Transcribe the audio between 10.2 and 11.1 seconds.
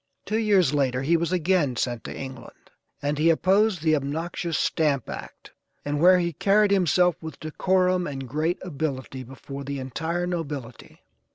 nobility.